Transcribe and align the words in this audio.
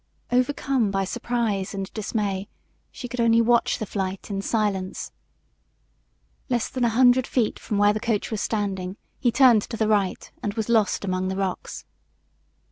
Overcome 0.31 0.89
by 0.89 1.03
surprise 1.05 1.75
and 1.75 1.93
dismay, 1.93 2.49
she 2.91 3.07
only 3.19 3.37
could 3.37 3.45
watch 3.45 3.77
the 3.77 3.85
flight 3.85 4.31
in 4.31 4.41
silence. 4.41 5.11
Less 6.49 6.69
than 6.69 6.83
a 6.83 6.89
hundred 6.89 7.27
feet 7.27 7.59
from 7.59 7.77
where 7.77 7.93
the 7.93 7.99
coach 7.99 8.31
was 8.31 8.41
standing 8.41 8.97
he 9.19 9.31
turned 9.31 9.61
to 9.61 9.77
the 9.77 9.87
right 9.87 10.31
and 10.41 10.55
was 10.55 10.69
lost 10.69 11.05
among 11.05 11.27
the 11.27 11.35
rocks. 11.37 11.85